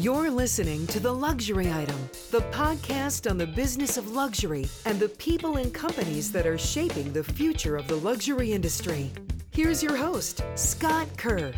[0.00, 1.96] You're listening to The Luxury Item,
[2.30, 7.12] the podcast on the business of luxury and the people and companies that are shaping
[7.12, 9.10] the future of the luxury industry.
[9.50, 11.52] Here's your host, Scott Kerr.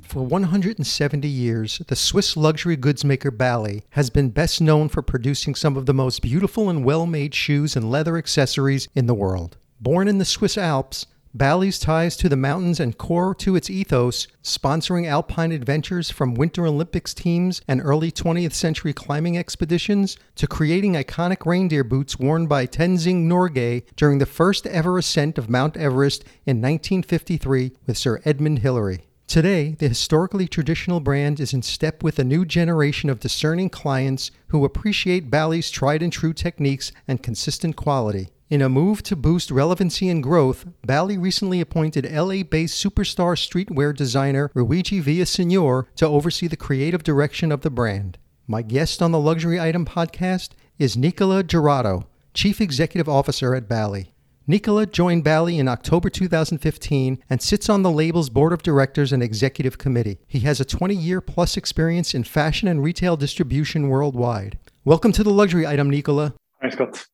[0.00, 5.54] For 170 years, the Swiss luxury goods maker Bally has been best known for producing
[5.54, 9.58] some of the most beautiful and well made shoes and leather accessories in the world.
[9.78, 11.04] Born in the Swiss Alps,
[11.36, 16.64] Bally's ties to the mountains and core to its ethos, sponsoring alpine adventures from Winter
[16.64, 22.68] Olympics teams and early 20th century climbing expeditions to creating iconic reindeer boots worn by
[22.68, 28.60] Tenzing Norgay during the first ever ascent of Mount Everest in 1953 with Sir Edmund
[28.60, 29.00] Hillary.
[29.26, 34.30] Today, the historically traditional brand is in step with a new generation of discerning clients
[34.48, 38.28] who appreciate Bally's tried and true techniques and consistent quality.
[38.50, 43.96] In a move to boost relevancy and growth, Bally recently appointed LA based superstar streetwear
[43.96, 48.18] designer Rhuigi Villasenor to oversee the creative direction of the brand.
[48.46, 54.12] My guest on the Luxury Item podcast is Nicolas Girotto, Chief Executive Officer at Bally.
[54.46, 59.22] Nicolas joined Bally in October 2015 and sits on the label's board of directors and
[59.22, 60.18] executive committee.
[60.26, 64.58] He has a 20 year plus experience in fashion and retail distribution worldwide.
[64.84, 66.32] Welcome to the Luxury Item, Nicolas.
[66.60, 67.06] Hi, Scott.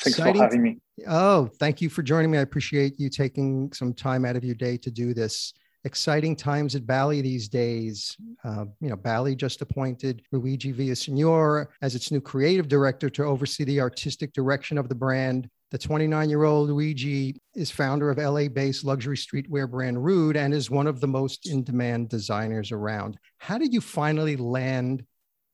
[0.00, 0.36] Thanks Exciting.
[0.36, 0.78] for having me.
[1.06, 2.38] Oh, thank you for joining me.
[2.38, 5.52] I appreciate you taking some time out of your day to do this.
[5.84, 8.16] Exciting times at Bally these days.
[8.42, 13.64] Uh, you know, Bally just appointed Rhuigi Villasenor as its new creative director to oversee
[13.64, 15.48] the artistic direction of the brand.
[15.70, 20.54] The 29 year old Rhuigi is founder of LA based luxury streetwear brand Rhude and
[20.54, 23.18] is one of the most in demand designers around.
[23.38, 25.04] How did you finally land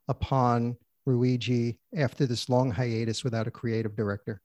[0.08, 0.76] upon
[1.10, 4.40] Rhuigi after this long hiatus without a creative director?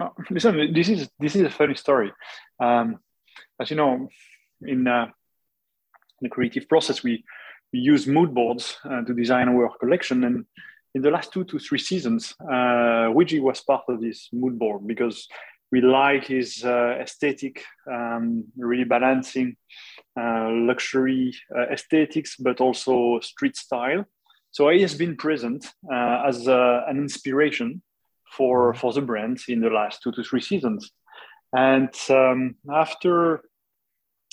[0.00, 2.12] Oh, listen, this is this is a funny story.
[2.58, 2.98] Um,
[3.60, 4.08] as you know,
[4.62, 5.06] in, uh,
[6.20, 7.24] the creative process, we
[7.72, 10.46] we use mood boards uh, to design our collection, and
[10.94, 14.86] in the last two to three seasons, uh, Rhuigi was part of this mood board
[14.86, 15.26] because
[15.72, 19.56] we like his uh, aesthetic, um, really balancing
[20.20, 24.04] uh, luxury uh, aesthetics, but also street style.
[24.52, 27.82] So he has been present uh, as uh, an inspiration
[28.30, 28.80] for, mm-hmm.
[28.80, 30.90] for the brand in the last two to three seasons.
[31.54, 33.42] And um, after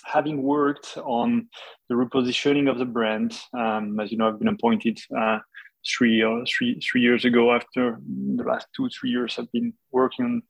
[0.05, 1.47] having worked on
[1.87, 5.39] the repositioning of the brand, um, as you know, I've been appointed uh,
[5.87, 7.53] three, uh, three, three years ago.
[7.53, 10.43] After the last two, three years, I've been working on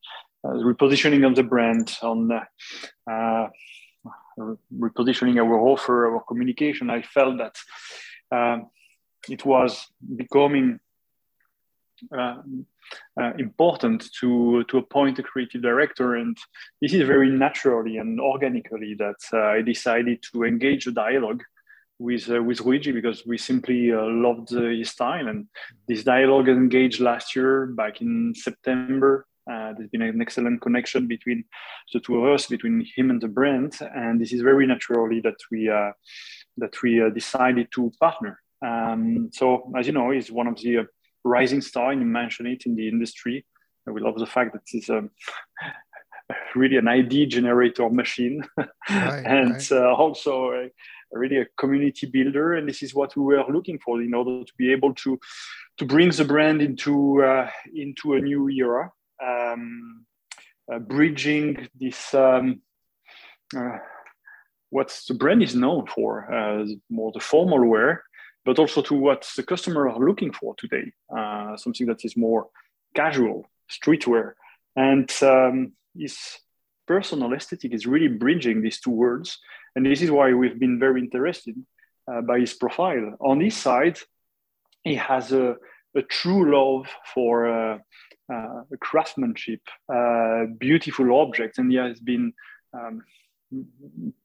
[0.44, 3.47] uh, the repositioning of the brand, on uh,
[4.72, 6.90] repositioning our offer, our communication.
[6.90, 7.56] I felt that
[8.31, 8.69] um,
[9.28, 10.80] it was becoming
[12.16, 12.38] uh,
[13.19, 16.38] uh, important to to appoint a creative director, and
[16.81, 21.44] this is very naturally and organically that uh, I decided to engage a dialogue
[22.00, 25.47] with uh, with Rhuigi because we simply uh, loved his style, and
[25.88, 29.28] this dialogue engaged last year back in September.
[29.51, 31.44] Uh, there's been an excellent connection between
[31.94, 35.38] the two of us, between him and the brand, and this is very naturally that
[35.51, 35.66] we
[36.57, 40.83] that we decided to partner um, so, as you know, he's one of the uh,
[41.23, 43.45] rising star, and you mentioned it in the industry.
[43.85, 45.09] We love the fact that he's um,
[46.55, 48.69] really an ID generator machine, right,
[49.25, 49.71] and right.
[49.71, 50.69] Uh, also a,
[51.11, 52.53] really a community builder.
[52.53, 55.19] And this is what we were looking for in order to be able to
[55.77, 58.91] to bring the brand into uh, into a new era,
[59.23, 60.05] um,
[60.71, 62.13] uh, bridging this.
[62.13, 62.61] Um,
[63.57, 63.77] uh,
[64.71, 68.03] what the brand is known for, uh, more the formal wear,
[68.49, 72.47] but also to what the customer are looking for today, uh, something that is more
[72.95, 74.33] casual, streetwear.
[74.75, 76.17] And um, his
[76.88, 79.38] personal aesthetic is really bridging these two words.
[79.75, 81.57] And this is why we've been very interested
[82.11, 83.15] uh, by his profile.
[83.19, 83.99] On his side,
[84.83, 85.55] he has a,
[85.95, 87.77] a true love for uh,
[88.33, 89.62] uh, craftsmanship,
[89.94, 92.33] uh, beautiful objects, and he has been
[92.74, 93.03] um,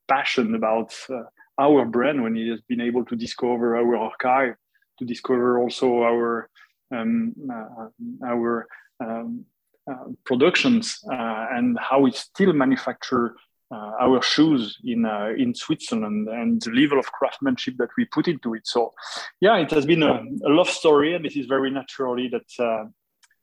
[0.09, 1.25] passionate about uh,
[1.59, 4.55] our brand when he has been able to discover our archive,
[4.99, 6.49] to discover also our
[6.95, 7.89] um, uh,
[8.25, 8.67] our
[9.01, 9.45] um,
[9.91, 13.37] uh, productions uh, and how we still manufacture
[13.71, 18.29] uh, our shoes in uh, in Switzerland and the level of craftsmanship that we put
[18.29, 18.67] into it.
[18.67, 18.93] So,
[19.41, 22.87] yeah, it has been a, a love story, and it is very naturally that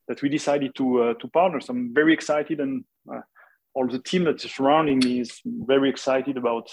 [0.08, 1.60] that we decided to to partner.
[1.62, 2.86] So I'm very excited, and
[3.74, 6.70] all the team that is surrounding me is very excited about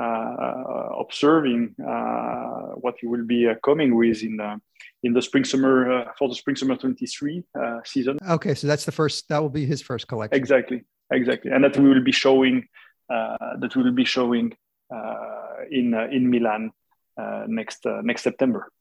[0.00, 4.58] Uh, observing uh, what you will be uh, coming with in the
[5.02, 8.16] in the spring summer uh, for the spring summer 23 uh, season.
[8.26, 9.28] Okay, so that's the first.
[9.28, 10.38] That will be his first collection.
[10.38, 12.66] Exactly, exactly, and that we will be showing.
[13.10, 14.56] that we will be showing
[15.70, 16.70] in in Milan
[17.48, 18.72] next next September.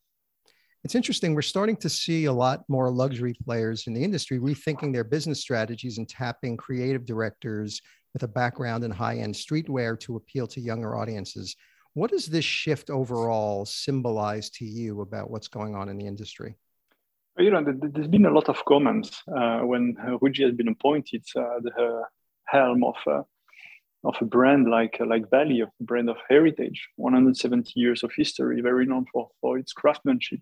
[0.85, 1.35] It's interesting.
[1.35, 5.41] We're starting to see a lot more luxury players in the industry rethinking their business
[5.41, 7.81] strategies and tapping creative directors
[8.13, 11.55] with a background in high end streetwear to appeal to younger audiences.
[11.93, 16.55] What does this shift overall symbolize to you about what's going on in the industry?
[17.37, 21.59] You know, there's been a lot of comments uh, when Rhuigi has been appointed uh,
[21.61, 22.03] the
[22.45, 23.21] helm of uh,
[24.03, 28.85] of a brand like like Bally, a brand of heritage, 170 years of history, very
[28.85, 30.41] known for, for its craftsmanship.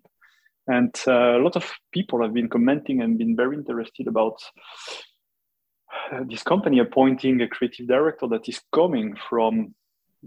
[0.66, 4.60] And uh, a lot of people have been commenting and been very interested about uh,
[6.28, 9.74] this company appointing a creative director that is coming from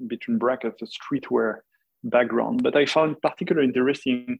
[0.07, 1.59] between brackets a streetwear
[2.03, 2.63] background.
[2.63, 4.39] But I found particularly interesting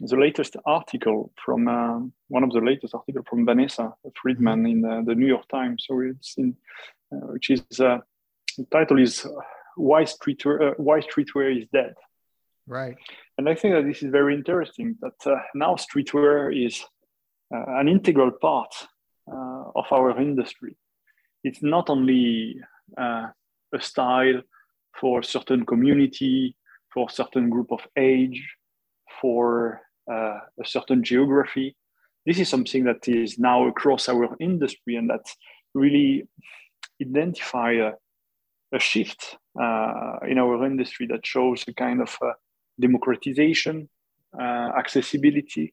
[0.00, 5.02] the latest article from uh, one of the latest article from Vanessa Friedman in the,
[5.06, 5.84] the New York Times.
[5.86, 6.56] So it's in,
[7.12, 7.98] uh, which is uh,
[8.58, 9.26] the title is
[9.76, 11.94] "Why Streetwear Why Streetwear is Dead."
[12.66, 12.96] Right.
[13.38, 16.84] And I think that this is very interesting that uh, now streetwear is
[17.54, 18.86] uh, an integral part uh,
[19.28, 20.76] of our industry.
[21.44, 22.60] It's not only
[22.96, 23.28] uh,
[23.74, 24.42] a style
[25.00, 26.56] for a certain community,
[26.92, 28.42] for a certain group of age,
[29.20, 29.80] for
[30.10, 31.76] uh, a certain geography.
[32.24, 35.26] This is something that is now across our industry and that
[35.74, 36.26] really
[37.00, 37.92] identify a,
[38.72, 42.16] a shift uh, in our industry that shows a kind of
[42.80, 43.88] democratization,
[44.38, 45.72] uh, accessibility,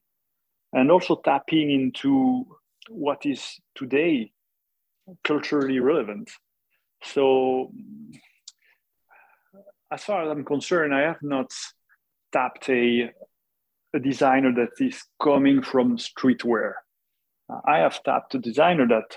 [0.74, 2.46] and also tapping into
[2.90, 4.32] what is today
[5.24, 6.32] culturally relevant.
[7.04, 7.72] So,
[9.92, 11.52] as far as I'm concerned, I have not
[12.32, 13.12] tapped a,
[13.94, 16.74] a designer that is coming from streetwear.
[17.66, 19.16] I have tapped a designer that,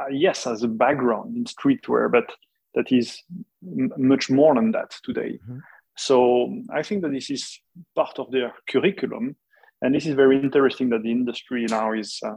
[0.00, 2.32] uh, yes, has a background in streetwear, but
[2.74, 3.22] that is
[3.62, 5.38] m- much more than that today.
[5.42, 5.58] Mm-hmm.
[5.96, 7.58] So I think that this is
[7.94, 9.36] part of their curriculum,
[9.82, 12.36] and this is very interesting that the industry now is uh,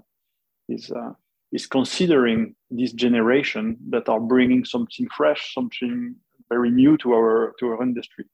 [0.70, 1.14] is uh,
[1.52, 6.16] is considering this generation that are bringing something fresh, something
[6.50, 8.26] very new to our to our industry.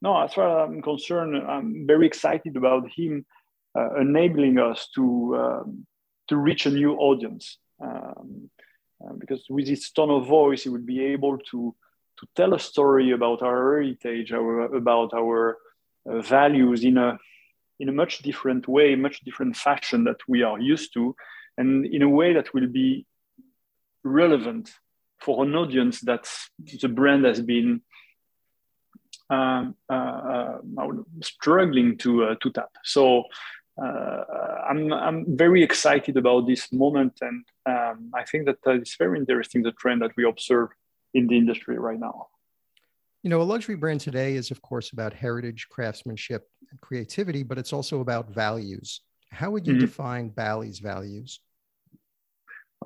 [0.00, 3.26] No, as far as I'm concerned, I'm very excited about him
[3.78, 5.86] uh, enabling us to um,
[6.28, 7.58] to reach a new audience.
[7.80, 8.50] Um,
[9.04, 11.74] uh, because with his tone of voice, he would be able to
[12.18, 15.58] to tell a story about our heritage, our, about our
[16.04, 17.18] uh, values in a
[17.80, 21.14] in a much different way, much different fashion that we are used to,
[21.58, 23.04] and in a way that will be
[24.04, 24.70] relevant
[25.20, 26.26] for an audience that
[26.80, 27.82] the brand has been
[29.30, 30.58] um, uh, uh,
[31.22, 32.70] struggling to uh, to tap.
[32.84, 33.24] So
[33.82, 34.22] uh,
[34.70, 39.62] I'm I'm very excited about this moment, and um, I think that it's very interesting
[39.62, 40.70] the trend that we observe
[41.12, 42.28] in the industry right now.
[43.22, 47.58] You know, a luxury brand today is, of course, about heritage, craftsmanship, and creativity, but
[47.58, 49.00] it's also about values.
[49.30, 49.80] How would you mm-hmm.
[49.80, 51.40] define Bally's values?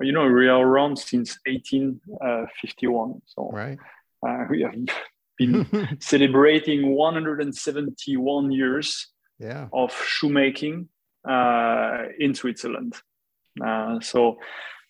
[0.01, 3.21] You know, we are around since 1851.
[3.25, 3.77] So right.
[4.27, 4.73] Uh, we have
[5.37, 9.07] been celebrating 171 years
[9.39, 9.67] yeah.
[9.71, 10.89] of shoemaking
[11.27, 12.95] uh, in Switzerland.
[13.63, 14.37] Uh, so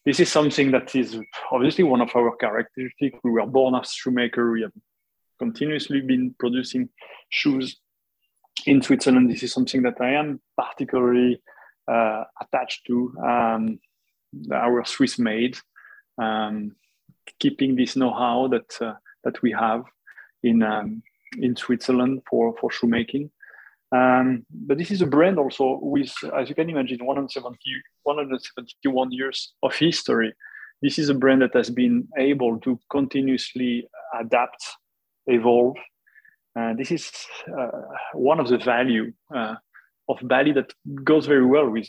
[0.05, 1.19] this is something that is
[1.51, 3.19] obviously one of our characteristics.
[3.23, 4.51] We were born as shoemaker.
[4.51, 4.71] We have
[5.39, 6.89] continuously been producing
[7.29, 7.77] shoes
[8.65, 9.29] in Switzerland.
[9.29, 11.41] This is something that I am particularly
[11.91, 13.13] uh, attached to.
[13.21, 13.79] Um,
[14.51, 15.57] our Swiss made,
[16.17, 16.75] um,
[17.39, 19.83] keeping this know-how that uh, that we have
[20.43, 21.03] in um,
[21.37, 23.31] in Switzerland for for shoemaking.
[23.93, 27.59] Um, but this is a brand also with, as you can imagine, 170,
[28.01, 30.33] 171 years of history.
[30.81, 33.87] This is a brand that has been able to continuously
[34.19, 34.65] adapt,
[35.27, 35.77] evolve.
[36.59, 37.11] Uh, this is
[37.55, 37.69] uh,
[38.13, 39.55] one of the value uh,
[40.09, 40.73] of Bally that
[41.03, 41.87] goes very well with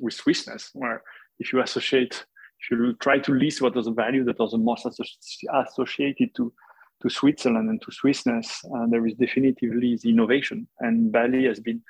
[0.00, 1.02] with Swissness, where
[1.38, 2.24] if you associate,
[2.60, 6.52] if you try to list what are the values that are the most associated to
[7.02, 10.66] to Switzerland and to Swissness, uh, there is definitively the innovation.
[10.80, 11.82] And Bally has been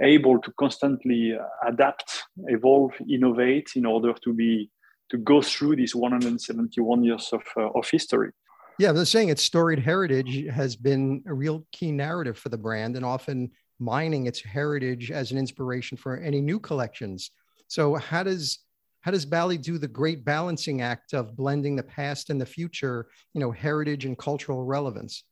[0.00, 4.70] able to constantly uh, adapt, evolve, innovate in order to be
[5.10, 8.30] to go through these 171 years of, uh, of history.
[8.78, 12.96] Yeah, they're saying its storied heritage has been a real key narrative for the brand
[12.96, 17.30] and often mining its heritage as an inspiration for any new collections.
[17.66, 18.60] So how does
[19.02, 23.08] how does Bally do the great balancing act of blending the past and the future,
[23.34, 25.24] you know, heritage and cultural relevance?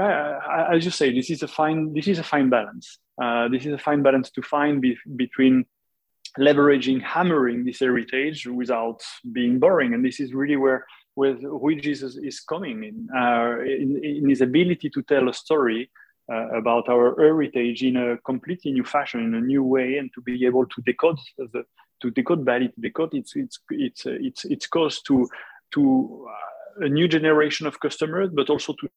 [0.00, 0.38] Uh,
[0.72, 2.98] as you say, this is a fine this is a fine balance.
[3.20, 5.64] Uh, this is a fine balance to find be- between
[6.38, 9.00] leveraging, hammering this heritage without
[9.32, 10.86] being boring, and this is really where
[11.16, 15.90] with Rui Jesus is coming in, uh, in, in his ability to tell a story
[16.30, 20.20] uh, about our heritage in a completely new fashion, in a new way, and to
[20.20, 21.64] be able to decode the,
[22.02, 25.28] to decode Bally, to decode its its its its its cause to
[25.74, 28.88] to uh, a new generation of customers, but also to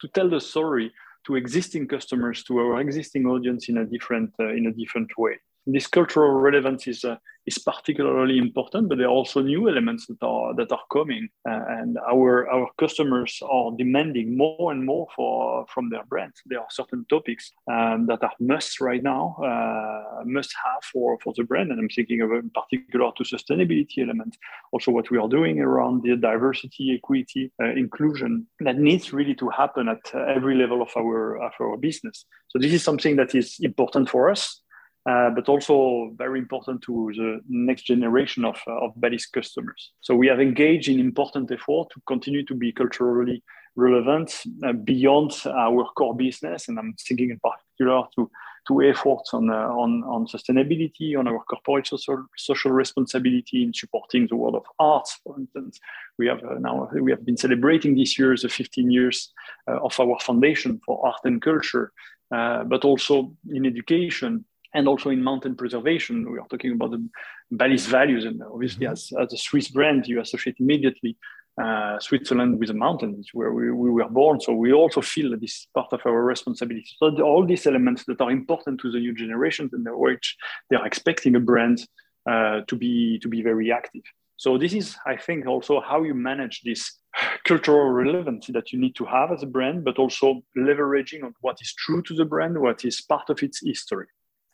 [0.00, 0.92] to tell the story
[1.26, 5.38] to existing customers, to our existing audience in a different uh, in a different way
[5.72, 10.22] this cultural relevance is uh, is particularly important, but there are also new elements that
[10.22, 15.66] are that are coming, uh, and our our customers are demanding more and more for
[15.72, 16.40] from their brands.
[16.46, 21.32] There are certain topics um, that are must right now, uh, must have for for
[21.36, 24.38] the brand, and I'm thinking of in particular to sustainability elements,
[24.72, 29.48] also what we are doing around the diversity, equity, uh, inclusion that needs really to
[29.50, 30.04] happen at
[30.36, 32.24] every level of our of our business.
[32.48, 34.62] So this is something that is important for us
[35.08, 39.92] uh, but also very important to the next generation of, uh, of Bally's customers.
[40.02, 43.42] So we have engaged in important effort to continue to be culturally
[43.74, 46.68] relevant uh, beyond our core business.
[46.68, 48.30] And I'm thinking in particular to,
[48.66, 54.26] to efforts on, uh, on, on sustainability, on our corporate social, social responsibility in supporting
[54.26, 55.78] the world of arts, for instance.
[56.18, 59.32] We have uh, now, we have been celebrating this year the 15 years
[59.68, 61.92] of our foundation for art and culture.
[62.30, 64.44] but also in education,
[64.74, 66.30] and also in mountain preservation.
[66.30, 67.08] We are talking about the
[67.50, 68.92] Bally's values, and obviously, mm-hmm.
[68.92, 71.16] as, as a Swiss brand, you associate immediately
[71.62, 74.40] uh, Switzerland with the mountains where we, we were born.
[74.40, 76.88] So we also feel that this is part of our responsibility.
[76.98, 80.36] So all these elements that are important to the new generations and which
[80.70, 81.84] they are expecting a brand
[82.30, 84.02] uh, to be to be very active.
[84.36, 86.98] So this is, I think, also how you manage this
[87.44, 91.58] cultural relevancy that you need to have as a brand, but also leveraging on what
[91.60, 94.06] is true to the brand, what is part of its history.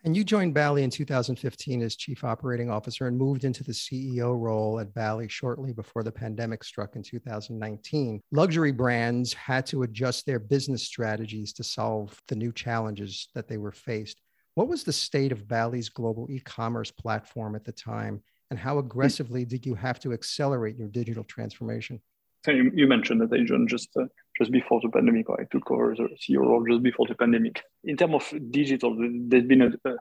[0.04, 4.38] And you joined Bally in 2015 as chief operating officer and moved into the CEO
[4.38, 8.20] role at Bally shortly before the pandemic struck in 2019.
[8.30, 13.56] Luxury brands had to adjust their business strategies to solve the new challenges that they
[13.56, 14.20] were faced.
[14.56, 18.22] What was the state of Bally's global e commerce platform at the time?
[18.50, 21.98] And how aggressively did you have to accelerate your digital transformation?
[22.46, 24.04] you, you mentioned that joined just uh,
[24.38, 25.28] just before the pandemic.
[25.28, 27.62] or I took over the CEO role just before the pandemic.
[27.84, 29.96] In terms of digital, there's been a, a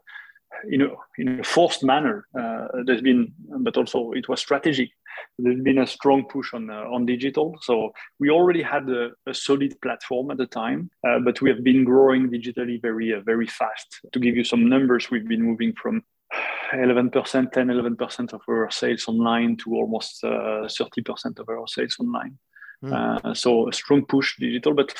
[0.69, 2.27] in in a forced manner.
[2.37, 4.89] Uh, there's been, but also it was strategic.
[5.37, 7.55] There's been a strong push on uh, on digital.
[7.61, 11.63] So we already had a, a solid platform at the time, uh, but we have
[11.63, 13.99] been growing digitally very uh, very fast.
[14.11, 16.03] To give you some numbers, we've been moving from
[16.73, 22.37] 11%, 10, 11% of our sales online to almost uh, 30% of our sales online.
[22.83, 23.25] Mm.
[23.25, 24.93] Uh, so a strong push digital, but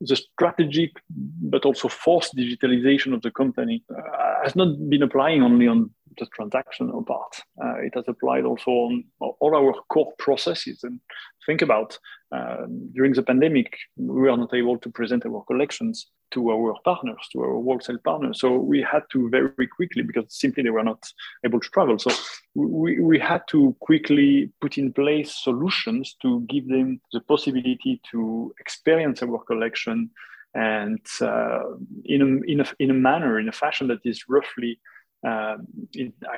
[0.00, 5.66] the strategic but also forced digitalization of the company uh, has not been applying only
[5.66, 7.42] on the transactional part.
[7.62, 10.80] Uh, it has applied also on all our core processes.
[10.84, 11.00] And
[11.46, 11.98] think about
[12.32, 17.28] uh, during the pandemic, we were not able to present our collections to our partners,
[17.32, 18.40] to our wholesale partners.
[18.40, 21.02] So we had to very quickly, because simply they were not
[21.44, 21.98] able to travel.
[21.98, 22.10] So
[22.54, 28.54] we, we had to quickly put in place solutions to give them the possibility to
[28.60, 30.10] experience our collection
[30.54, 31.62] and uh,
[32.04, 34.78] in, a, in, a, in a manner, in a fashion that is roughly
[35.24, 35.56] uh,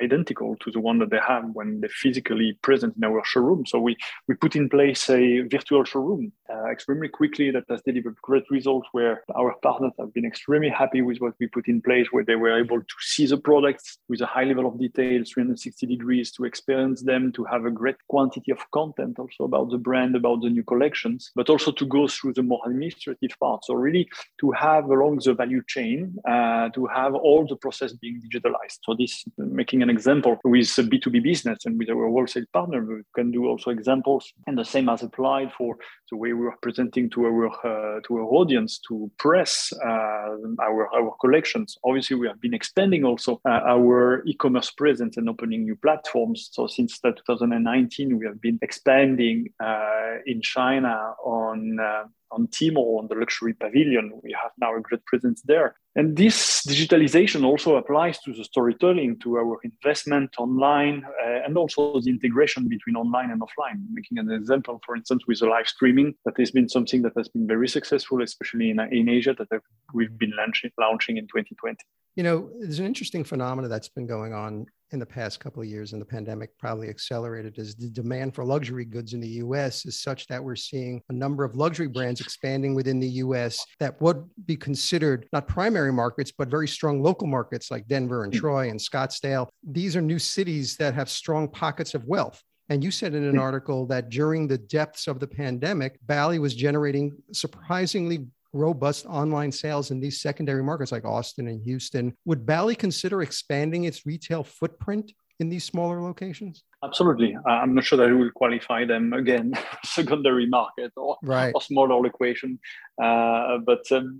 [0.01, 3.65] identical to the one that they have when they're physically present in our showroom.
[3.65, 8.15] So we, we put in place a virtual showroom uh, extremely quickly that has delivered
[8.21, 12.07] great results where our partners have been extremely happy with what we put in place,
[12.11, 15.85] where they were able to see the products with a high level of detail, 360
[15.87, 20.15] degrees, to experience them, to have a great quantity of content also about the brand,
[20.15, 23.65] about the new collections, but also to go through the more administrative part.
[23.65, 28.21] So really to have along the value chain, uh, to have all the process being
[28.21, 28.76] digitalized.
[28.83, 33.31] So this making an example with B2B business and with our wholesale partner, we can
[33.31, 34.31] do also examples.
[34.47, 35.77] And the same as applied for
[36.09, 40.29] the way we are presenting to our uh, to our audience to press uh,
[40.61, 41.77] our our collections.
[41.83, 46.49] Obviously, we have been expanding also uh, our e-commerce presence and opening new platforms.
[46.51, 53.07] So since 2019, we have been expanding uh, in China on uh, on Tmall, on
[53.07, 54.11] the luxury pavilion.
[54.23, 55.75] We have now a great presence there.
[55.95, 61.99] And this digitalization also applies to the storytelling, to our investment online, uh, and also
[62.01, 63.81] the integration between online and offline.
[63.91, 67.27] Making an example, for instance, with the live streaming, that has been something that has
[67.29, 69.61] been very successful, especially in, in Asia, that
[69.93, 71.77] we've been launching, launching in 2020.
[72.17, 75.67] You know, there's an interesting phenomenon that's been going on in the past couple of
[75.67, 79.85] years, and the pandemic probably accelerated, is the demand for luxury goods in the US
[79.85, 84.01] is such that we're seeing a number of luxury brands expanding within the US that
[84.01, 88.39] would be considered not primary markets, but very strong local markets like Denver and hmm.
[88.39, 89.47] Troy and Scottsdale.
[89.63, 92.41] These are new cities that have strong pockets of wealth.
[92.69, 96.55] And you said in an article that during the depths of the pandemic, Bally was
[96.55, 98.25] generating surprisingly
[98.57, 102.13] robust online sales in these secondary markets like Austin and Houston.
[102.25, 106.63] Would Bally consider expanding its retail footprint in these smaller locations?
[106.83, 107.37] Absolutely.
[107.47, 109.53] I'm not sure that we will qualify them again
[109.85, 111.51] secondary market or, right.
[111.53, 112.59] or smaller location.
[113.01, 114.19] Uh, but um,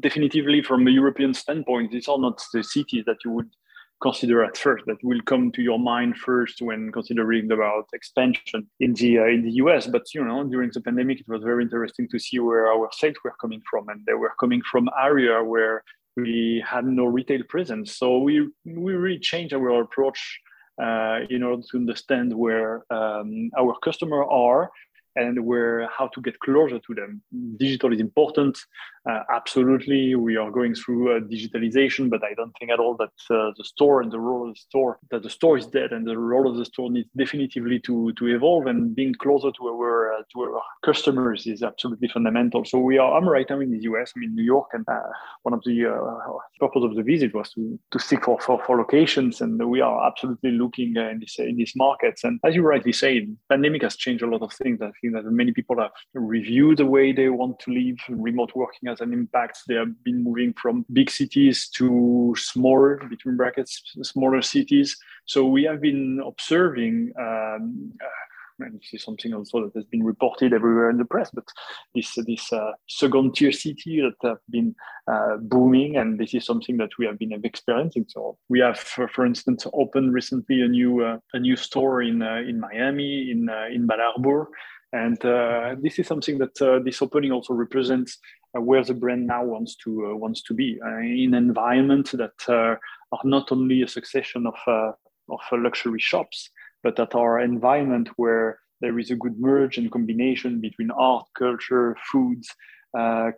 [0.00, 3.50] definitively, from a European standpoint, it's all not the cities that you would
[4.02, 8.92] consider at first that will come to your mind first when considering about expansion in
[8.94, 9.86] the uh, in the US.
[9.86, 13.16] But you know, during the pandemic, it was very interesting to see where our sales
[13.24, 15.82] were coming from, and they were coming from area where
[16.16, 17.96] we had no retail presence.
[17.96, 20.20] So we we really changed our approach
[20.82, 24.70] uh, in order to understand where um, our customers are
[25.16, 27.22] and where how to get closer to them.
[27.56, 28.58] Digital is important.
[29.08, 33.10] Uh, absolutely, we are going through uh, digitalization, but I don't think at all that
[33.30, 36.06] uh, the store and the role of the store that the store is dead, and
[36.06, 38.66] the role of the store needs definitively to to evolve.
[38.66, 42.64] And being closer to our uh, to our customers is absolutely fundamental.
[42.64, 43.16] So we are.
[43.16, 44.12] I'm right now in the US.
[44.14, 45.00] I'm in New York, and uh,
[45.42, 48.78] one of the uh, purpose of the visit was to to seek for, for, for
[48.78, 52.22] locations, and we are absolutely looking in this in these markets.
[52.22, 54.80] And as you rightly say, pandemic has changed a lot of things.
[54.80, 57.98] I think that many people have reviewed the way they want to live.
[58.08, 59.58] Remote working has an impact.
[59.68, 64.96] They have been moving from big cities to smaller, between brackets, smaller cities.
[65.26, 67.12] So we have been observing.
[67.18, 68.22] Um, uh,
[68.58, 71.44] and this is something also that has been reported everywhere in the press, but
[71.94, 74.74] this this uh, second tier city that have been
[75.10, 78.04] uh, booming, and this is something that we have been experiencing.
[78.08, 82.42] So we have, for, instance, opened recently a new uh, a new store in uh,
[82.46, 84.48] in Miami in uh, in Bal Harbour,
[84.92, 88.18] and uh, this is something that uh, this opening also represents
[88.56, 92.10] uh, where the brand now wants to uh, wants to be uh, in an environment
[92.12, 92.76] that uh,
[93.12, 94.94] are not only a succession of
[95.30, 96.50] of luxury shops,
[96.82, 101.96] but that are environment where there is a good merge and combination between art, culture,
[102.10, 102.48] foods,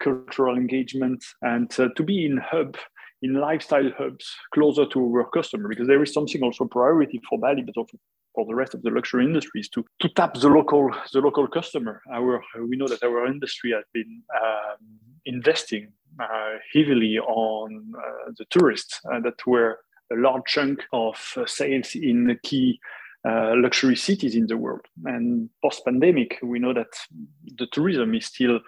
[0.00, 2.76] cultural engagement, and to be in hub
[3.22, 7.62] in lifestyle hubs closer to our customer because there is something also priority for Bally,
[7.62, 7.96] but also
[8.34, 12.02] for the rest of the luxury industries to, to tap the local the local customer.
[12.12, 18.44] Our we know that our industry has been um, investing uh, heavily on uh, the
[18.50, 19.80] tourists uh, that were
[20.12, 22.78] a large chunk of uh, sales in the key
[23.26, 24.86] uh, luxury cities in the world.
[25.04, 26.92] And post pandemic, we know that
[27.58, 28.60] the tourism is still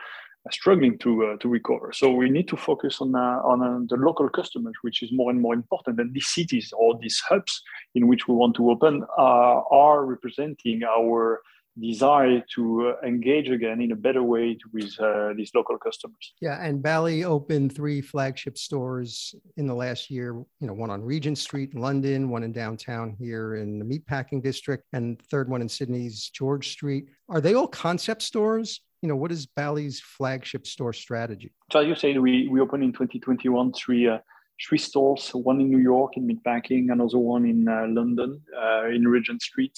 [0.50, 1.92] struggling to uh, to recover.
[1.92, 5.30] So we need to focus on uh, on uh, the local customers, which is more
[5.30, 6.00] and more important.
[6.00, 7.62] And these cities or these hubs
[7.94, 11.42] in which we want to open are representing our
[11.80, 16.32] desire to uh, engage again in a better way with uh, these local customers.
[16.40, 20.34] Yeah, and Bally opened three flagship stores in the last year.
[20.60, 24.42] You know, one on Regent Street in London, one in downtown here in the Meatpacking
[24.42, 27.08] District, and third one in Sydney's George Street.
[27.28, 28.80] Are they all concept stores?
[29.02, 31.52] you know, what is Bally's flagship store strategy?
[31.70, 34.18] So as you said, we, we opened in 2021 three, uh,
[34.66, 39.06] three stores, one in New York in Meatpacking, another one in uh, London uh, in
[39.06, 39.76] Regent Street,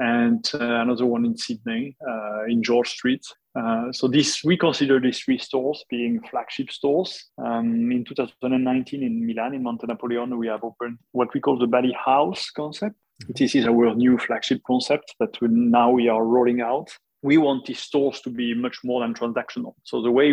[0.00, 3.24] and uh, another one in Sydney uh, in George Street.
[3.54, 7.30] Uh, so this we consider these three stores being flagship stores.
[7.38, 11.66] Um, in 2019 in Milan, in Monte Napoleone, we have opened what we call the
[11.66, 12.96] Bally House concept.
[13.28, 16.90] This is our new flagship concept that we, now we are rolling out
[17.22, 19.74] we want these stores to be much more than transactional.
[19.82, 20.32] So the way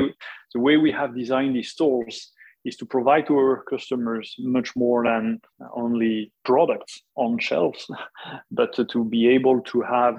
[0.53, 2.31] the way we have designed these stores
[2.67, 5.39] is to provide to our customers much more than
[5.73, 7.87] only products on shelves,
[8.51, 10.15] but to be able to have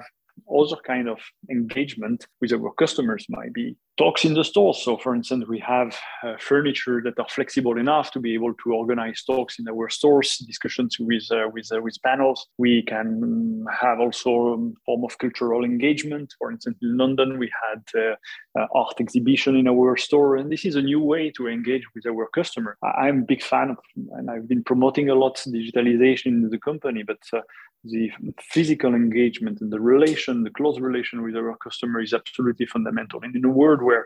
[0.49, 1.19] other kind of
[1.51, 4.81] engagement with our customers might be talks in the stores.
[4.81, 8.73] So, for instance, we have uh, furniture that are flexible enough to be able to
[8.73, 12.47] organize talks in our stores, discussions with uh, with uh, with panels.
[12.57, 16.33] We can have also a form of cultural engagement.
[16.39, 18.15] For instance, in London, we had uh,
[18.57, 22.05] uh, art exhibition in our store, and this is a new way to engage with
[22.07, 22.77] our customer.
[23.05, 23.77] I'm a big fan of,
[24.17, 27.41] and I've been promoting a lot digitalization in the company, but uh,
[27.83, 33.21] the physical engagement and the relation, the close relation with our customer is absolutely fundamental.
[33.23, 34.05] And in a world where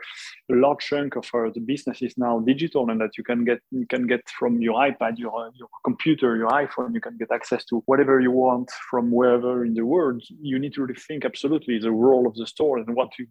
[0.53, 3.59] a large chunk of our, the business is now digital and that you can get
[3.79, 7.61] you can get from your iPad, your your computer, your iPhone, you can get access
[7.69, 10.19] to whatever you want from wherever in the world.
[10.51, 13.25] You need to rethink absolutely the role of the store and what you,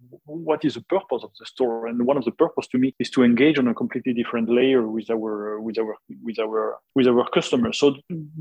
[0.51, 1.79] what is the purpose of the store.
[1.89, 4.83] And one of the purpose to me is to engage on a completely different layer
[4.97, 5.95] with our with our
[6.27, 7.75] with our with our customers.
[7.83, 7.87] So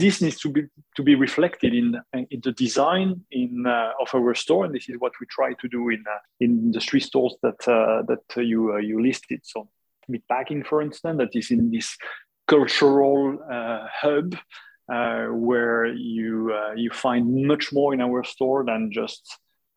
[0.04, 0.62] this needs to be
[0.98, 1.88] to be reflected in
[2.34, 3.08] in the design
[3.42, 6.22] in uh, of our store, and this is what we try to do in uh,
[6.46, 9.42] in the three stores that uh, that you you listed.
[9.44, 9.70] So
[10.10, 11.98] meatpacking, for instance, that is in this
[12.48, 13.38] cultural
[14.02, 14.36] hub
[14.92, 19.22] uh, where you uh, you find much more in our store than just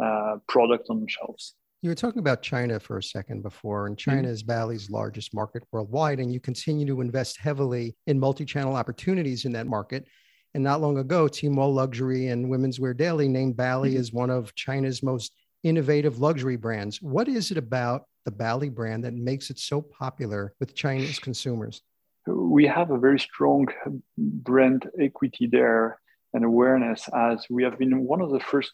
[0.02, 1.54] uh, product on the shelves.
[1.82, 4.30] You were talking about China for a second before, and China mm-hmm.
[4.30, 9.52] is Bally's largest market worldwide, and you continue to invest heavily in multi-channel opportunities in
[9.52, 10.06] that market.
[10.54, 14.00] And not long ago, Tmall Luxury and Women's Wear Daily named Bally mm-hmm.
[14.00, 15.32] as one of China's most
[15.62, 17.00] innovative luxury brands.
[17.02, 21.82] What is it about the Bally brand that makes it so popular with Chinese consumers?
[22.26, 23.68] We have a very strong
[24.16, 25.98] brand equity there
[26.32, 28.72] and awareness as we have been one of the first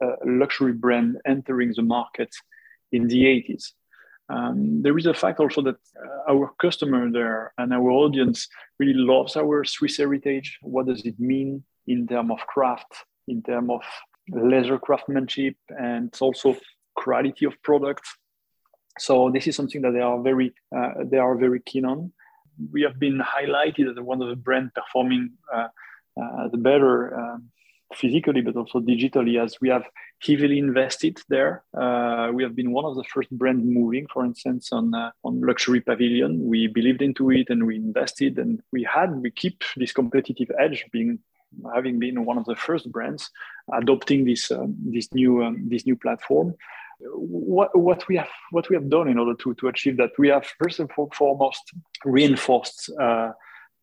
[0.00, 2.30] uh, luxury brand entering the market
[2.92, 3.72] in the 80s.
[4.28, 8.94] Um, there is a fact also that uh, our customer there and our audience really
[8.94, 10.58] loves our Swiss heritage.
[10.62, 12.92] What does it mean in terms of craft,
[13.28, 13.82] in terms of
[14.30, 16.56] leather craftsmanship, and also
[16.94, 18.16] quality of products?
[18.98, 22.12] So this is something that they are very uh, they are very keen on.
[22.70, 25.68] We have been highlighted as one of the brand performing uh,
[26.20, 27.50] uh, the better um,
[27.94, 29.84] physically, but also digitally, as we have
[30.26, 31.64] heavily invested there.
[31.76, 35.40] Uh, we have been one of the first brand moving, for instance, on uh, on
[35.40, 36.46] luxury pavilion.
[36.46, 40.84] We believed into it and we invested, and we had we keep this competitive edge,
[40.92, 41.18] being
[41.74, 43.30] having been one of the first brands
[43.72, 46.54] adopting this um, this new um, this new platform
[47.14, 50.10] what, what we have what we have done in order to, to achieve that.
[50.18, 51.72] We have first and foremost
[52.04, 53.30] reinforced uh,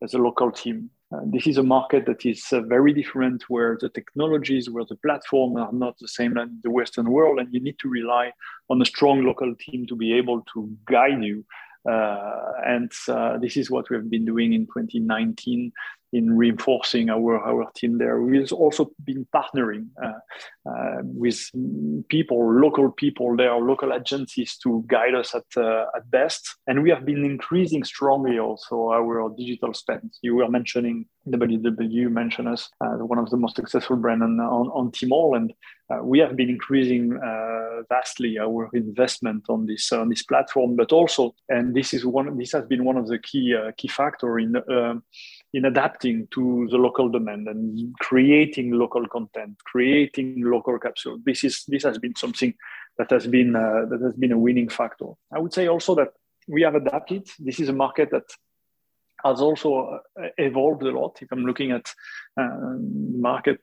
[0.02, 0.90] as a local team.
[1.12, 4.96] Uh, this is a market that is uh, very different where the technologies where the
[4.96, 8.30] platform are not the same as the western world and you need to rely
[8.68, 11.44] on a strong local team to be able to guide you.
[11.90, 15.72] Uh, and uh, this is what we have been doing in 2019
[16.12, 18.20] in reinforcing our, our team there.
[18.20, 20.18] We've also been partnering uh,
[20.68, 21.50] uh, with
[22.08, 26.56] people, local people there, local agencies to guide us at, uh, at best.
[26.66, 30.12] And we have been increasing strongly also our digital spend.
[30.22, 34.68] You were mentioning WW mentioned us as one of the most successful brands on, on,
[34.68, 35.36] on Tmall.
[35.36, 35.52] And
[35.90, 40.92] uh, we have been increasing uh, vastly our investment on this on this platform, but
[40.92, 42.36] also, and this is one.
[42.38, 44.54] This has been one of the key uh, key factor in
[45.52, 51.18] in adapting to the local demand and creating local content, creating local capsule.
[51.24, 52.54] This is this has been something
[52.98, 55.06] that has been uh, that has been a winning factor.
[55.32, 56.12] I would say also that
[56.46, 57.28] we have adapted.
[57.38, 58.24] This is a market that
[59.24, 61.18] has also uh, evolved a lot.
[61.20, 61.92] If I'm looking at
[62.36, 63.60] market,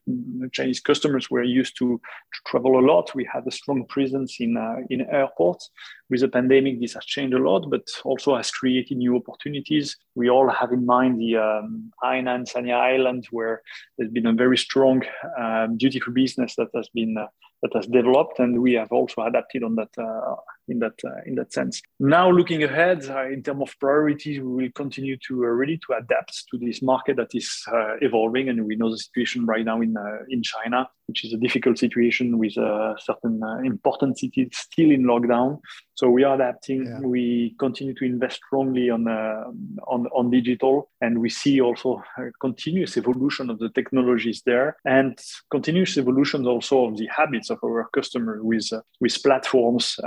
[0.52, 3.14] Chinese customers were used to, to, travel a lot.
[3.16, 5.70] We had a strong presence in uh, in airports.
[6.10, 9.98] With the pandemic, this has changed a lot, but also has created new opportunities.
[10.16, 13.62] We all have in mind the um, Hainan Sanya Island, where
[13.98, 15.04] there's been a very strong
[15.38, 17.28] uh, duty free business that has been uh,
[17.62, 20.36] that has developed, and we have also adapted on that uh,
[20.68, 21.82] in that uh, in that sense.
[22.00, 25.94] Now, looking ahead uh, in terms of priorities, we will continue to uh, really to
[25.98, 29.82] adapt to this market that is uh, evolving, and we know the situation right now
[29.82, 35.04] in uh, in China, which is a difficult situation with certain important cities still in
[35.04, 35.60] lockdown.
[35.96, 36.86] So we are adapting.
[36.86, 37.00] Yeah.
[37.00, 42.04] We continue to invest strongly on on on digital, and we see also
[42.42, 45.20] continuous evolution of the technologies there, and
[45.52, 50.00] continuous evolution also of the habits of our customer with with platforms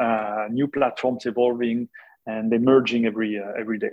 [0.50, 1.88] new platforms evolving
[2.26, 3.90] and emerging every uh, every day.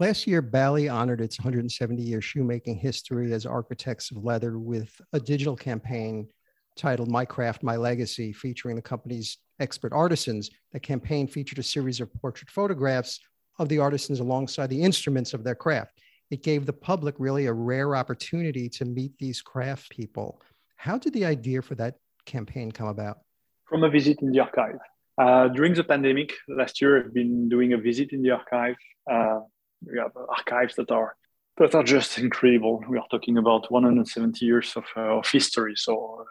[0.00, 5.20] Last year, Bally honored its 170 year shoemaking history as architects of leather with a
[5.20, 6.26] digital campaign
[6.74, 10.48] titled My Craft, My Legacy, featuring the company's expert artisans.
[10.72, 13.20] The campaign featured a series of portrait photographs
[13.58, 16.00] of the artisans alongside the instruments of their craft.
[16.30, 20.40] It gave the public really a rare opportunity to meet these craft people.
[20.76, 23.18] How did the idea for that campaign come about?
[23.66, 24.78] From a visit in the archive.
[25.18, 28.76] Uh, during the pandemic last year, I've been doing a visit in the archive.
[29.10, 29.40] Uh,
[29.86, 31.16] we have archives that are
[31.58, 32.82] that are just incredible.
[32.88, 35.74] We are talking about 170 years of, uh, of history.
[35.76, 36.24] So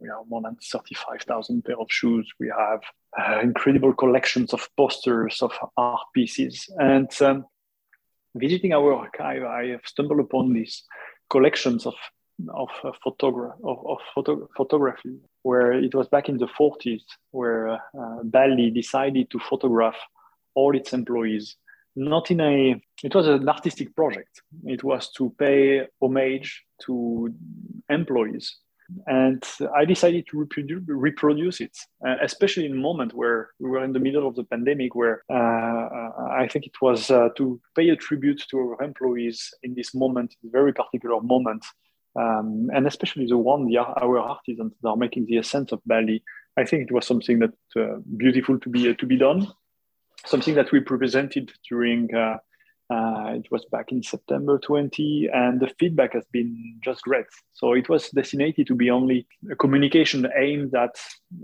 [0.00, 2.30] we have more than 35,000 pair of shoes.
[2.38, 2.80] We have
[3.18, 6.68] uh, incredible collections of posters of art pieces.
[6.76, 7.46] And um,
[8.34, 10.84] visiting our archive, I have stumbled upon these
[11.28, 11.94] collections of
[12.48, 17.68] of uh, photograph of, of photo- photography where it was back in the 40s where
[17.68, 17.78] uh,
[18.24, 19.96] Bally decided to photograph
[20.54, 21.56] all its employees
[21.94, 24.42] not in a it was an artistic project.
[24.64, 27.34] It was to pay homage to
[27.88, 28.56] employees.
[29.06, 29.42] And
[29.74, 31.74] i decided to reproduce, reproduce it
[32.06, 35.22] uh, especially in a moment where we were in the middle of the pandemic where
[35.30, 35.88] uh,
[36.42, 40.34] i think it was uh, to pay a tribute to our employees in this moment
[40.44, 41.64] very particular moment
[42.16, 46.22] um, and especially the one the, our artisans that are making the ascent of Bally.
[46.56, 49.48] I think it was something that uh, beautiful to be uh, to be done,
[50.26, 52.38] something that we presented during uh,
[52.92, 57.26] Uh, it was back in September 20, and the feedback has been just great.
[57.52, 60.96] So it was designated to be only a communication aimed at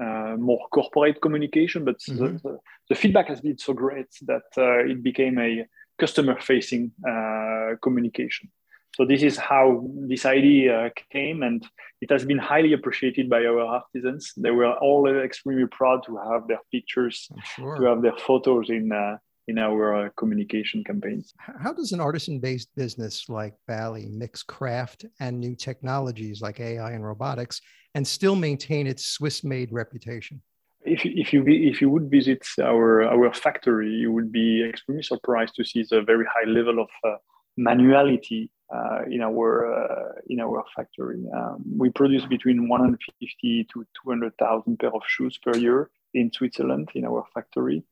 [0.02, 2.18] uh, more corporate communication, but mm-hmm.
[2.18, 2.58] the, the,
[2.90, 5.64] the, feedback has been so great that uh, it became a
[5.98, 8.50] customer-facing uh, communication.
[8.94, 11.64] So this is how this idea came, and
[12.00, 14.32] it has been highly appreciated by our artisans.
[14.36, 17.76] They were all extremely proud to have their pictures, sure.
[17.76, 21.32] to have their photos in uh, in our uh, communication campaigns.
[21.38, 26.92] How does an artisan based business like Bally mix craft and new technologies like AI
[26.92, 27.60] and robotics
[27.94, 30.42] and still maintain its Swiss made reputation?
[30.84, 35.54] If, if you if you would visit our our factory, you would be extremely surprised
[35.56, 37.16] to see the very high level of uh,
[37.56, 41.24] manuality uh, in our uh, in our factory.
[41.34, 47.04] Um, we produce between 150 to 200,000 pair of shoes per year in Switzerland in
[47.04, 47.82] our factory.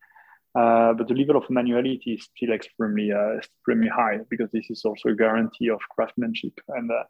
[0.55, 4.85] Uh, but the level of manuality is still extremely uh, extremely high because this is
[4.85, 7.05] also a guarantee of craftsmanship and uh,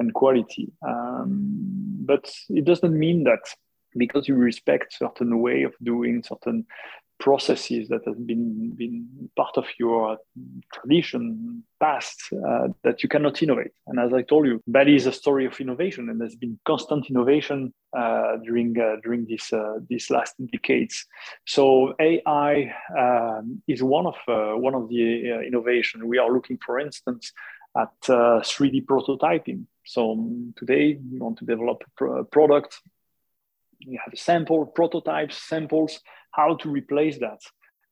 [0.00, 0.72] and quality.
[0.86, 3.40] Um, but it doesn't mean that
[3.96, 6.66] because you respect certain way of doing certain
[7.20, 9.06] processes that have been been
[9.36, 10.18] part of your
[10.74, 13.72] tradition past uh, that you cannot innovate.
[13.86, 17.08] And as i told you Bally is a story of innovation and there's been constant
[17.10, 21.06] innovation uh, during uh, during this uh, these last decades.
[21.46, 22.54] So ai
[22.98, 26.08] um, is one of uh, one of the uh, innovation.
[26.08, 27.32] We are looking for instance
[27.76, 27.94] at
[28.50, 29.60] 3d prototyping.
[29.84, 32.80] So um, today we want to develop a product.
[33.78, 36.00] You have a sample prototypes samples
[36.32, 37.40] how to replace that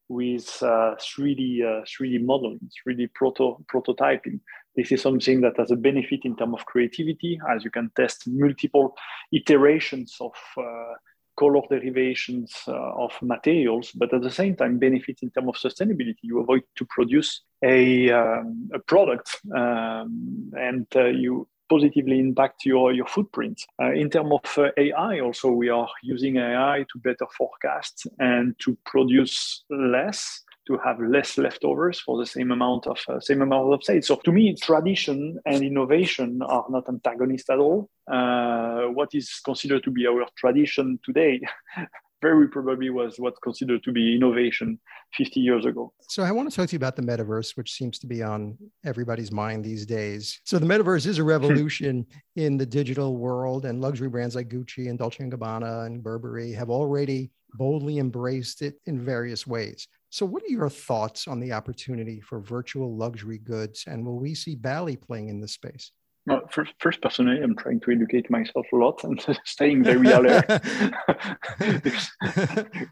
[0.09, 4.41] with uh, 3D uh, 3D modeling, 3D proto prototyping.
[4.75, 8.27] This is something that has a benefit in terms of creativity, as you can test
[8.27, 8.97] multiple
[9.33, 10.95] iterations of uh,
[11.39, 16.17] color derivations uh, of materials, but at the same time benefit in terms of sustainability.
[16.23, 22.93] You avoid to produce a, um, a product um, and uh, you positively impact your,
[22.93, 23.63] your footprint.
[23.81, 28.55] Uh, in terms of uh, AI, also, we are using AI to better forecast and
[28.61, 33.73] to produce less to have less leftovers for the same amount of uh, same amount
[33.73, 34.07] of sales.
[34.07, 37.89] So to me, tradition and innovation are not antagonists at all.
[38.07, 41.41] Uh, what is considered to be our tradition today
[42.21, 44.79] very probably was what's considered to be innovation
[45.17, 45.93] 50 years ago.
[46.09, 48.59] So I want to talk to you about the metaverse, which seems to be on
[48.85, 50.41] everybody's mind these days.
[50.45, 51.29] So the metaverse is a hmm.
[51.29, 56.03] revolution in the digital world, and luxury brands like Gucci and Dolce & Gabbana and
[56.03, 59.89] Burberry have already boldly embraced it in various ways.
[60.11, 64.35] So what are your thoughts on the opportunity for virtual luxury goods, and will we
[64.35, 65.93] see Bally playing in this space?
[66.29, 70.45] Well, first, first, personally, I'm trying to educate myself a lot and staying very alert.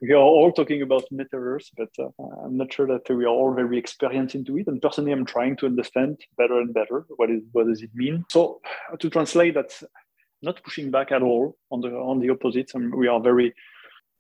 [0.01, 2.09] we are all talking about metaverse, but uh,
[2.45, 4.69] I'm not sure that we are all very experienced into it.
[4.69, 8.25] And personally, I'm trying to understand better and better what is what does it mean.
[8.31, 8.61] So
[8.99, 9.71] to translate that,
[10.41, 11.57] not pushing back at all.
[11.71, 13.55] On the on the opposite, um, we are very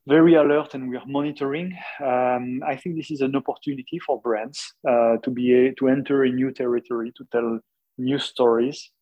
[0.06, 1.76] very alert and we are monitoring.
[2.04, 6.24] Um, I think this is an opportunity for brands uh, to be a, to enter
[6.24, 7.60] a new territory, to tell
[7.98, 8.95] new stories uh,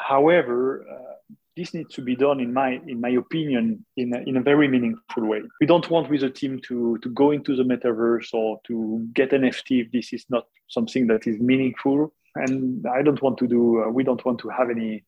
[0.00, 4.36] however, uh, this needs to be done, in my in my opinion, in a, in
[4.36, 5.42] a very meaningful way.
[5.60, 9.32] We don't want with a team to to go into the metaverse or to get
[9.32, 12.14] NFT if this is not something that is meaningful.
[12.34, 13.82] And I don't want to do.
[13.82, 15.04] Uh, we don't want to have any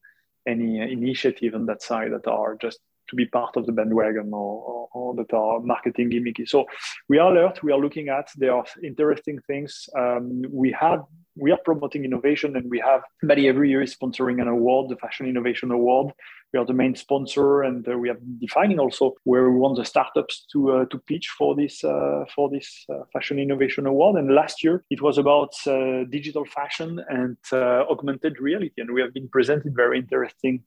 [0.47, 4.63] any initiative on that side that are just to be part of the bandwagon or,
[4.63, 6.49] or, or, that are marketing gimmicky.
[6.49, 6.65] So
[7.09, 7.63] we are alert.
[7.63, 8.31] We are looking at.
[8.37, 9.89] There are interesting things.
[9.97, 11.05] Um, we have
[11.37, 14.97] we are promoting innovation and we have Bally every year is sponsoring an award, the
[14.97, 16.13] Fashion Innovation Award.
[16.53, 19.85] We are the main sponsor and uh, we are defining also where we want the
[19.85, 24.17] startups to uh, to pitch for this uh, for this uh, Fashion Innovation Award.
[24.17, 29.01] And last year it was about uh, digital fashion and uh, augmented reality, and we
[29.01, 30.63] have been presented very interesting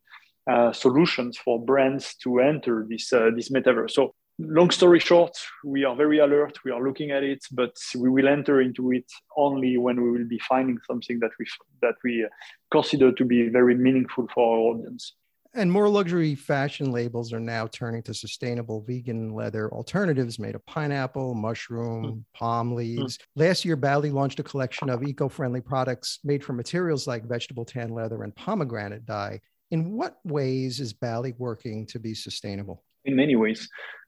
[0.71, 3.91] solutions for brands to enter this this metaverse.
[3.91, 6.60] So long story short, we are very alert.
[6.63, 10.28] We are looking at it, but we will enter into it only when we will
[10.28, 11.45] be finding something that we
[11.82, 12.28] that we
[12.71, 15.13] consider to be very meaningful for our audience.
[15.54, 20.63] And more luxury fashion labels are now turning to sustainable vegan leather alternatives made of
[20.67, 22.23] pineapple, mushroom, mm.
[22.36, 23.17] palm leaves.
[23.17, 23.21] Mm.
[23.36, 27.65] Last year, Bally launched a collection of eco friendly products made from materials like vegetable
[27.65, 29.39] tan leather and pomegranate dye.
[29.71, 32.84] In what ways is Bally working to be sustainable?
[33.06, 33.67] In many ways.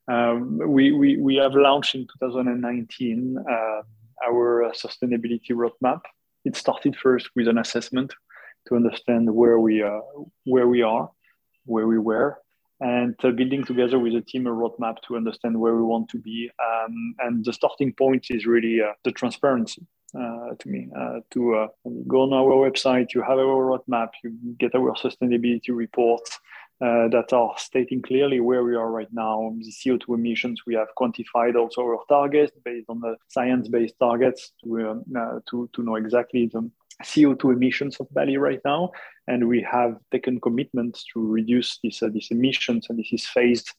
[0.09, 3.81] Um, we, we, we have launched in 2019 uh,
[4.27, 6.01] our sustainability roadmap.
[6.45, 8.13] It started first with an assessment
[8.67, 9.99] to understand where we, uh,
[10.45, 11.11] where we are,
[11.65, 12.39] where we were,
[12.79, 16.17] and uh, building together with a team a roadmap to understand where we want to
[16.17, 16.49] be.
[16.63, 19.85] Um, and the starting point is really uh, the transparency.
[20.15, 20.89] uh, to me.
[20.97, 21.67] Uh, to
[22.07, 26.39] go on our website, you have our roadmap, you get our sustainability reports
[26.81, 29.53] uh, that are stating clearly where we are right now.
[29.59, 35.03] The CO2 emissions, we have quantified also our targets based on the science-based targets to,
[35.17, 36.69] uh, to, to know exactly the
[37.03, 38.91] CO2 emissions of Bally right now.
[39.27, 43.71] And we have taken commitments to reduce this, uh, these emissions, and this is phased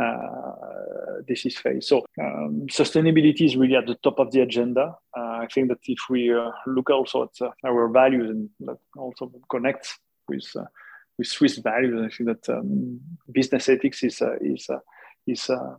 [0.00, 0.52] uh,
[1.26, 1.88] this is phased.
[1.88, 4.94] So um, sustainability is really at the top of the agenda.
[5.16, 9.32] Uh, I think that if we uh, look also at our values and that also
[9.50, 10.44] connects with
[11.20, 12.00] with Swiss values.
[12.02, 12.98] I think that um,
[13.30, 14.78] business ethics is uh, is uh,
[15.26, 15.74] is uh,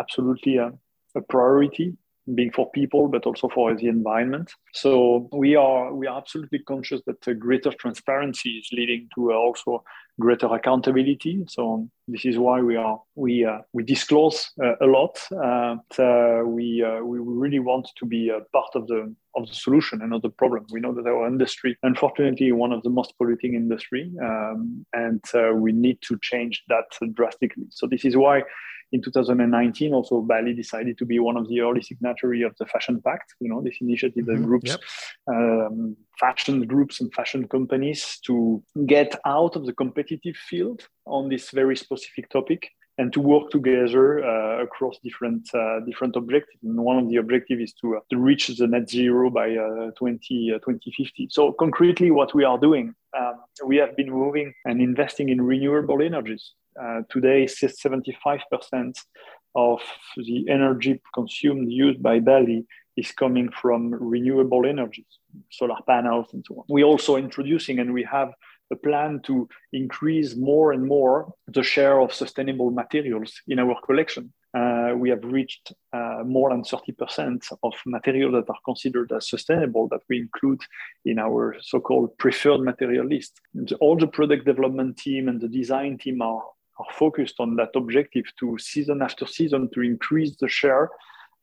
[0.00, 0.72] absolutely a,
[1.14, 1.94] a, priority,
[2.34, 4.50] being for people, but also for the environment.
[4.72, 9.84] So we are we are absolutely conscious that greater transparency is leading to also
[10.18, 11.44] greater accountability.
[11.48, 15.14] So this is why we are we uh, we disclose uh, a lot.
[15.30, 15.76] Uh,
[16.46, 20.22] we we really want to be a part of the of the solution and not
[20.22, 20.66] the problem.
[20.70, 25.22] We know that our industry, unfortunately, one of the most polluting industry, um, and
[25.60, 27.66] we need to change that drastically.
[27.70, 28.42] So this is why
[28.92, 33.00] in 2019 also Bally decided to be one of the early signatory of the fashion
[33.02, 34.44] pact you know this initiative that mm-hmm.
[34.44, 34.80] groups yep.
[35.28, 41.50] um, fashion groups and fashion companies to get out of the competitive field on this
[41.50, 46.62] very specific topic and to work together uh, across different uh, different objectives.
[46.62, 49.92] And one of the objectives is to, uh, to reach the net zero by uh,
[49.96, 51.28] 20, uh, 2050.
[51.30, 53.34] So concretely, what we are doing, um,
[53.64, 56.52] we have been moving and investing in renewable energies.
[56.80, 58.98] Uh, today, 75%
[59.54, 59.80] of
[60.16, 65.18] the energy consumed used by Bally is coming from renewable energies,
[65.50, 66.64] solar panels and so on.
[66.68, 68.32] We're also introducing and we have
[68.70, 74.32] a plan to increase more and more the share of sustainable materials in our collection.
[74.54, 79.88] Uh, we have reached uh, more than 30% of materials that are considered as sustainable
[79.88, 80.60] that we include
[81.04, 83.40] in our so-called preferred material list.
[83.54, 86.42] And all the product development team and the design team are,
[86.78, 90.88] are focused on that objective to season after season to increase the share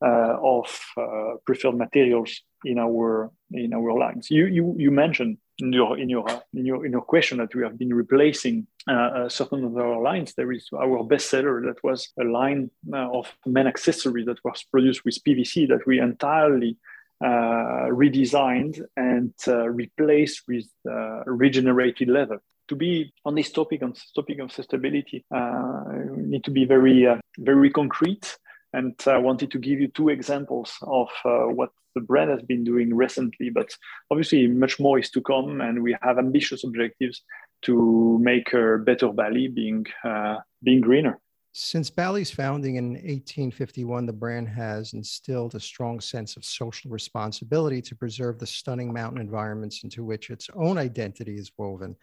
[0.01, 4.29] uh, of uh, preferred materials in our in our lines.
[4.29, 7.63] You you, you mentioned in your in your in your in your question that we
[7.63, 10.33] have been replacing uh, certain of our lines.
[10.33, 15.23] There is our bestseller that was a line of men accessories that was produced with
[15.23, 16.77] PVC that we entirely
[17.23, 22.41] uh, redesigned and uh, replaced with uh, regenerated leather.
[22.69, 25.23] To be on this topic, on this topic of sustainability,
[26.15, 28.37] we need to be very, very concrete
[28.75, 32.63] and I wanted to give you two examples of uh, what the brand has been
[32.63, 33.49] doing recently.
[33.49, 33.69] But
[34.11, 37.23] obviously, much more is to come, and we have ambitious objectives
[37.63, 41.19] to make a better Bally being uh, being greener.
[41.57, 47.81] Since Bally's founding in 1851, the brand has instilled a strong sense of social responsibility
[47.81, 51.95] to preserve the stunning mountain environments into which its own identity is woven.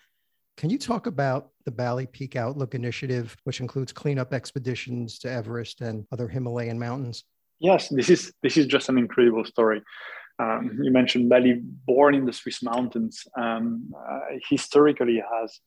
[0.57, 5.83] Can you talk about the Bally Peak Outlook Initiative, which includes cleanup expeditions to Everest
[5.83, 7.25] and other Himalayan mountains?
[7.63, 9.83] Yes, this is this is just an incredible story.
[10.41, 14.21] Um, you mentioned Bally, born in the Swiss mountains, um, uh,
[14.51, 15.61] historically has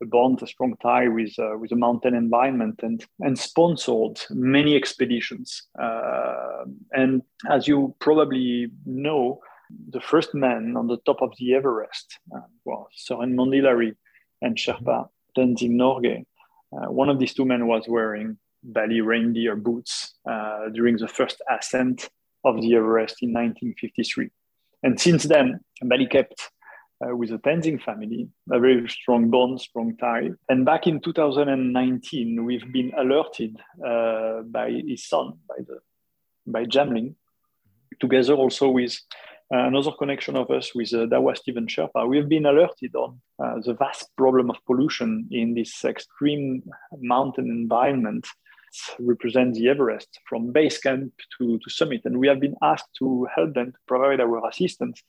[0.00, 4.76] a bond, a strong tie with uh, with the mountain environment, and and sponsored many
[4.76, 5.64] expeditions.
[5.76, 9.40] Uh, and as you probably know,
[9.88, 13.96] the first man on the top of the Everest, uh, well, Sir Edmund Hillary,
[14.40, 16.24] and Sherpa Tenzing Norgay.
[16.72, 21.40] Uh, one of these two men was wearing Bally reindeer boots uh, during the first
[21.50, 22.08] ascent
[22.44, 24.30] of the Everest in 1953.
[24.82, 26.50] And since then, Bally kept
[27.02, 30.30] uh, with the Tenzing family a very strong bond, strong tie.
[30.48, 35.80] And back in 2019, we've been alerted uh, by his son, by the
[36.46, 37.14] by Jamling,
[38.00, 38.98] together also with
[39.52, 43.20] uh, another connection of us with uh, Dawa Steven Sherpa, we have been alerted on
[43.42, 46.62] uh, the vast problem of pollution in this extreme
[47.00, 48.26] mountain environment
[48.98, 52.02] represent the Everest from base camp to, to summit.
[52.04, 55.02] And we have been asked to help them to provide our assistance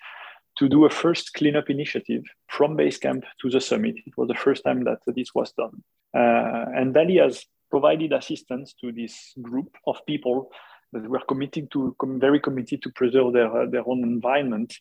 [0.58, 3.96] to do a first cleanup initiative from base camp to the summit.
[4.06, 5.84] It was the first time that this was done.
[6.14, 10.52] Uh, and Bally has provided assistance to this group of people
[10.92, 14.76] that were committed to very committed to preserve their uh, their own environment,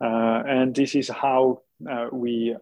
[0.00, 2.54] uh, and this is how uh, we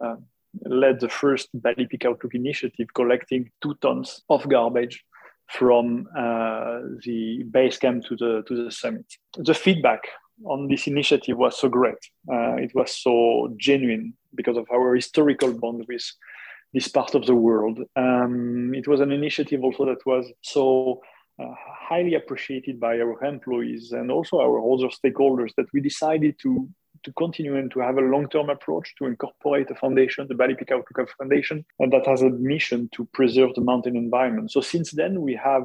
[0.65, 5.03] led the first Bally Peak Outlook initiative, collecting two tons of garbage
[5.47, 9.05] from uh, the base camp to the to the summit.
[9.37, 10.01] The feedback
[10.43, 11.97] on this initiative was so great.
[12.31, 16.03] Uh, it was so genuine because of our historical bond with
[16.73, 17.79] this part of the world.
[17.95, 21.01] Um, it was an initiative also that was so
[21.39, 21.53] uh,
[21.89, 26.67] highly appreciated by our employees and also our other stakeholders that we decided to
[27.05, 30.71] to continue and to have a long-term approach to incorporate a foundation, the Bally Peak
[30.71, 34.51] Outlook Foundation, and that has a mission to preserve the mountain environment.
[34.51, 35.63] So since then, we have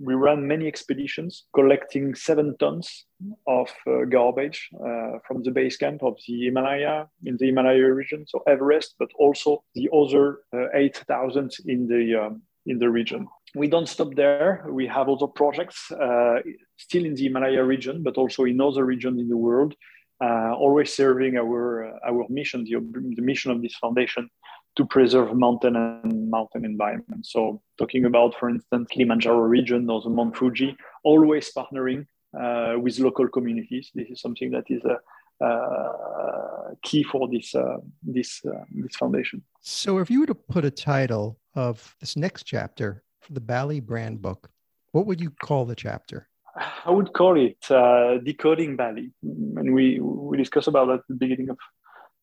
[0.00, 3.06] we ran many expeditions collecting seven tons
[3.46, 8.24] of uh, garbage uh, from the base camp of the Himalaya in the Himalaya region,
[8.26, 13.28] so Everest, but also the other uh, 8,000 in the um, in the region.
[13.54, 14.64] We don't stop there.
[14.68, 16.38] We have other projects uh,
[16.76, 19.74] still in the Himalaya region, but also in other regions in the world,
[20.22, 22.76] uh, always serving our uh, our mission, the,
[23.16, 24.30] the mission of this foundation
[24.76, 27.26] to preserve mountain and mountain environment.
[27.26, 32.06] So talking about, for instance, Kilimanjaro region or the Mount Fuji, always partnering
[32.40, 33.90] uh, with local communities.
[33.94, 34.96] This is something that is a,
[35.44, 39.42] uh, key for this uh, this uh, this foundation.
[39.60, 43.80] So, if you were to put a title of this next chapter for the Bally
[43.80, 44.50] brand book,
[44.92, 46.28] what would you call the chapter?
[46.84, 51.14] I would call it uh, decoding Bally, and we we discussed about that at the
[51.14, 51.58] beginning of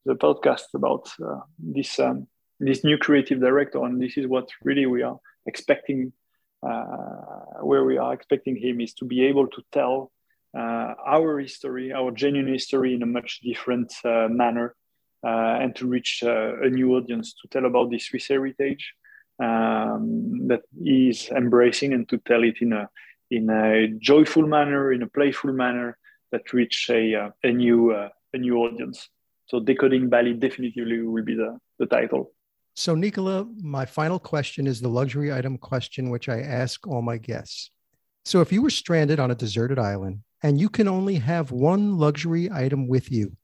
[0.06, 2.28] the podcast about uh, this um,
[2.60, 6.14] this new creative director, and this is what really we are expecting.
[6.62, 10.12] Uh, where we are expecting him is to be able to tell
[10.58, 14.76] uh, our history, our genuine history, in a much different uh, manner,
[15.26, 18.94] uh, and to reach a new audience to tell about this Swiss heritage
[19.42, 22.90] um, that is embracing, and to tell it in a
[23.32, 25.98] in a joyful manner, in a playful manner
[26.32, 29.10] that reach a uh, a new a new audience.
[29.50, 32.32] So decoding Bally definitely will be the, the title.
[32.76, 37.18] So, Nicolas, my final question is the luxury item question, which I ask all my
[37.18, 37.72] guests.
[38.26, 41.98] So, if you were stranded on a deserted island and you can only have one
[41.98, 43.36] luxury item with you,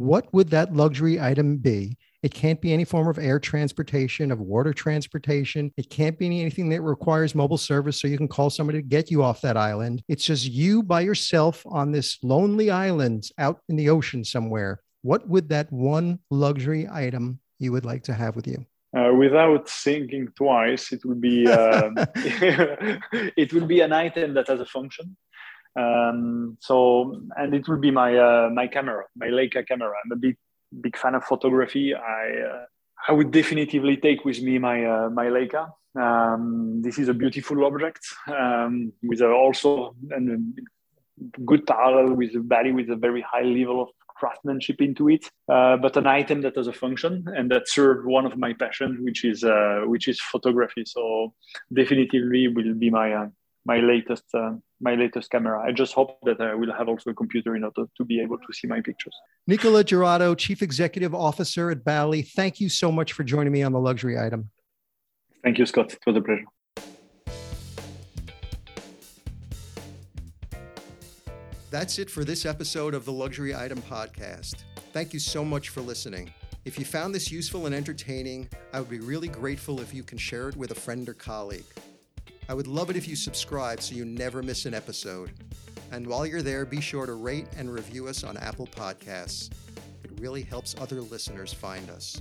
[0.00, 1.98] what would that luxury item be?
[2.22, 5.70] It can't be any form of air transportation, of water transportation.
[5.76, 9.10] It can't be anything that requires mobile service so you can call somebody to get
[9.10, 10.02] you off that island.
[10.08, 14.80] It's just you by yourself on this lonely island out in the ocean somewhere.
[15.02, 18.64] What would that one luxury item you would like to have with you?
[18.96, 21.90] Uh, without thinking twice, it would be uh,
[23.36, 25.14] it would be an item that has a function.
[25.78, 29.92] Um, so, and it will be my uh, my camera, my Leica camera.
[30.04, 30.36] I'm a big
[30.80, 31.94] big fan of photography.
[31.94, 32.64] I uh,
[33.08, 35.72] I would definitely take with me my uh, my Leica.
[35.94, 40.36] Um, this is a beautiful object um, with also a
[41.44, 43.88] good parallel with the Bally with a very high level of
[44.20, 48.26] craftsmanship into it, uh, but an item that has a function and that served one
[48.26, 50.84] of my passions, which is uh, which is photography.
[50.86, 51.34] So
[51.72, 53.28] definitely will be my uh,
[53.64, 55.60] my latest uh, my latest camera.
[55.60, 58.38] I just hope that I will have also a computer in order to be able
[58.38, 59.14] to see my pictures.
[59.46, 62.22] Nicolas Girotto, Chief Executive Officer at Bally.
[62.22, 64.50] Thank you so much for joining me on the luxury item.
[65.42, 65.92] Thank you, Scott.
[65.92, 66.44] It was a pleasure.
[71.70, 74.64] That's it for this episode of the Luxury Item Podcast.
[74.92, 76.32] Thank you so much for listening.
[76.64, 80.18] If you found this useful and entertaining, I would be really grateful if you can
[80.18, 81.64] share it with a friend or colleague.
[82.50, 85.30] I would love it if you subscribe so you never miss an episode.
[85.92, 89.50] And while you're there, be sure to rate and review us on Apple Podcasts.
[90.02, 92.20] It really helps other listeners find us.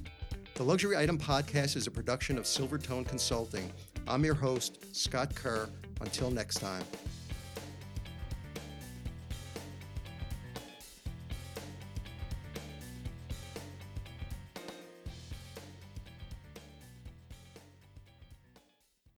[0.53, 3.73] The Luxury Item Podcast is a production of Silvertone Consulting.
[4.07, 5.67] I'm your host, Scott Kerr.
[5.99, 6.83] Until next time.